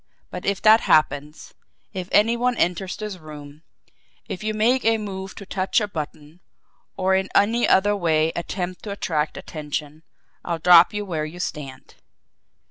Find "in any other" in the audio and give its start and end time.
7.13-7.95